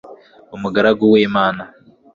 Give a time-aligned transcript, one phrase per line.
[0.55, 1.63] umugaragu w'imana